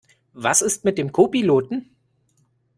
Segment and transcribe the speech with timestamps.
[0.33, 1.91] Was ist mit dem Co-Piloten?